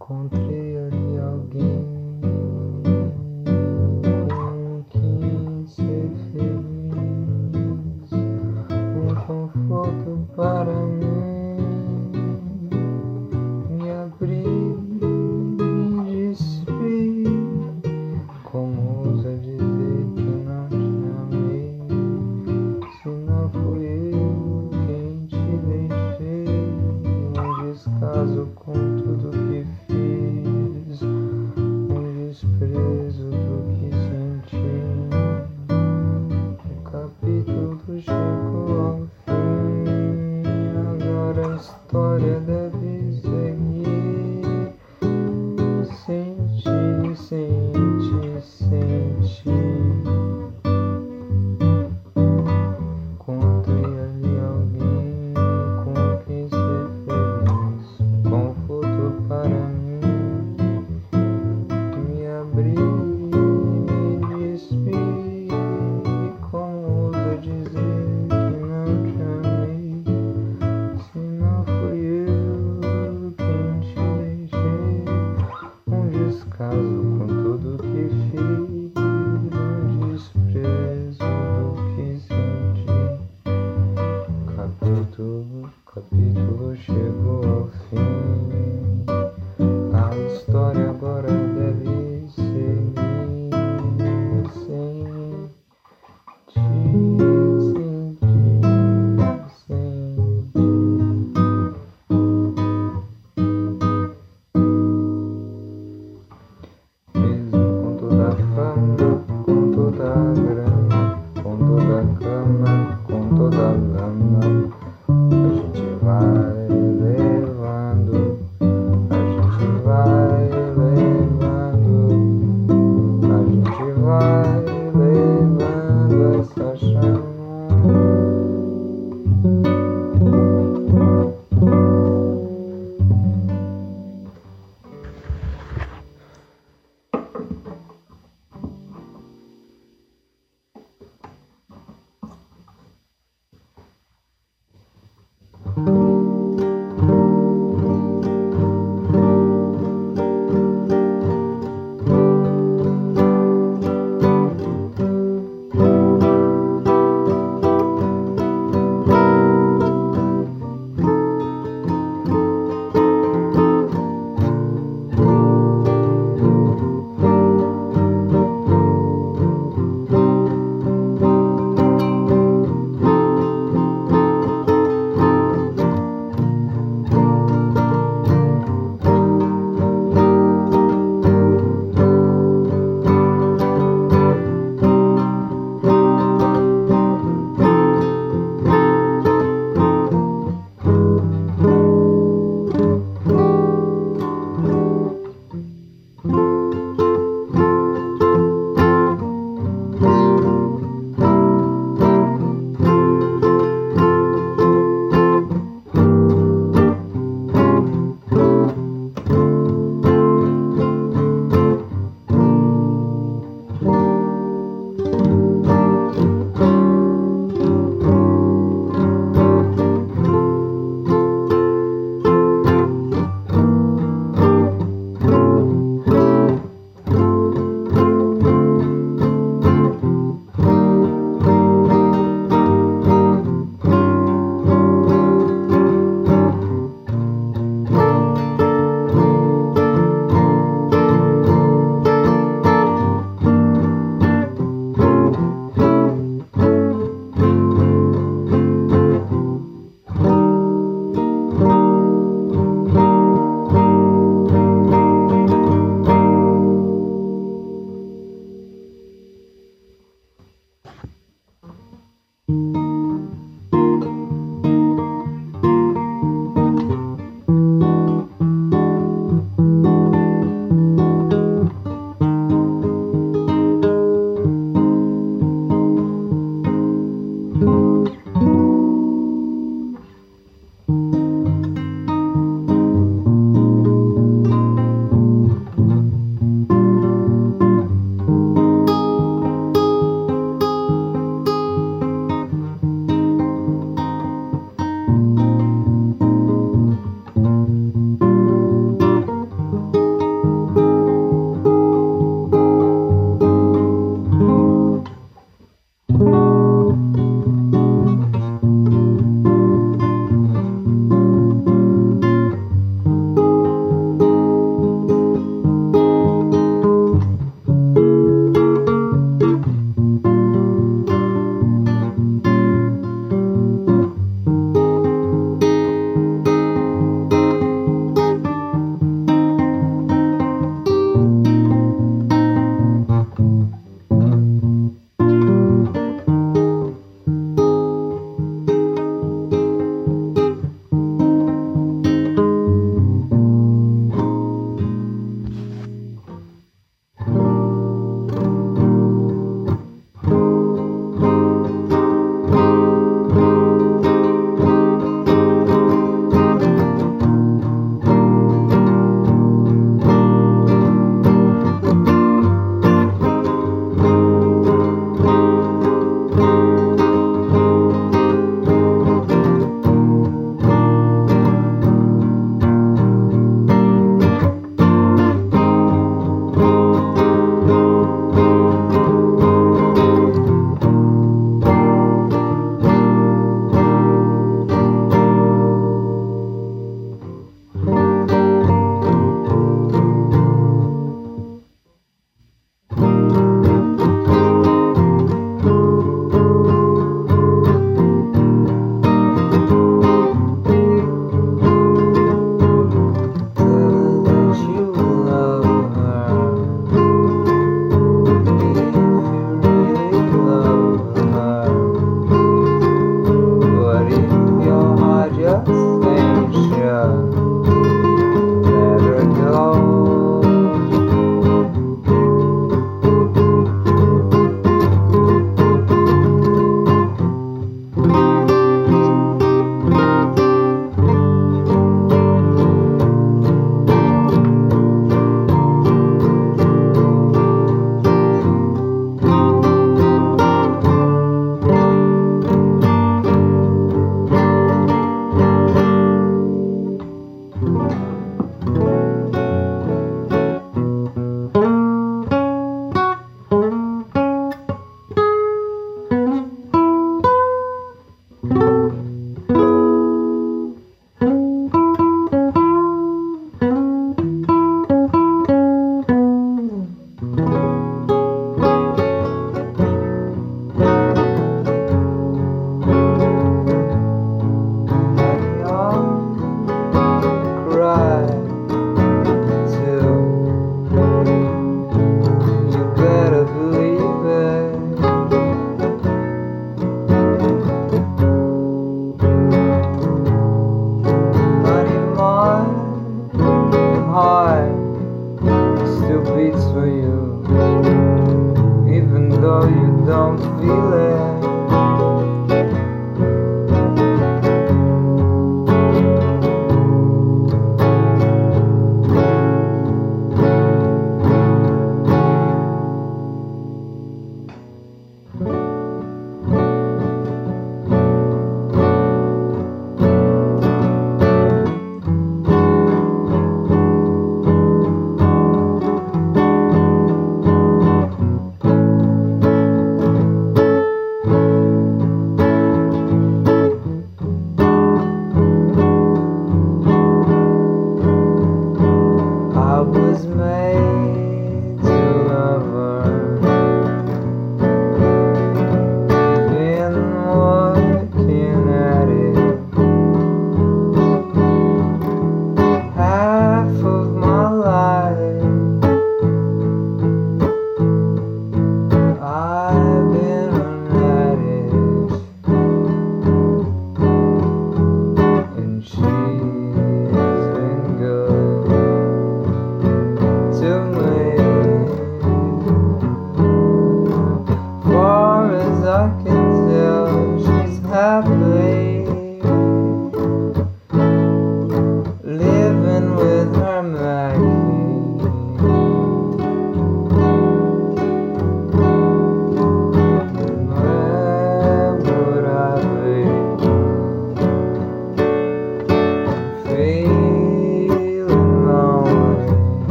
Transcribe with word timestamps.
Encontrei 0.00 0.76
ali 0.76 1.18
alguém 1.18 1.84
com 4.28 4.84
quem 4.90 5.66
ser 5.66 6.08
feliz, 6.30 8.12
um 8.94 9.12
conforto 9.26 10.28
para 10.36 10.72
mim. 10.72 10.97
chegou. 86.76 87.47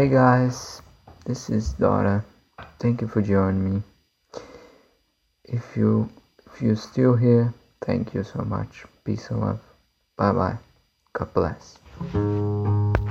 Hi 0.00 0.06
guys, 0.06 0.80
this 1.26 1.50
is 1.50 1.74
Dora. 1.74 2.24
Thank 2.78 3.02
you 3.02 3.06
for 3.06 3.20
joining 3.20 3.74
me. 3.74 3.82
If 5.44 5.76
you 5.76 6.08
if 6.46 6.62
you're 6.62 6.74
still 6.74 7.16
here, 7.16 7.52
thank 7.84 8.14
you 8.14 8.24
so 8.24 8.40
much. 8.40 8.86
Peace 9.04 9.28
and 9.28 9.42
love. 9.42 9.60
Bye 10.16 10.32
bye. 10.32 10.58
God 11.12 11.34
bless. 11.34 12.69